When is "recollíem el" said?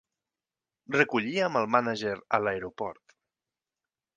0.95-1.69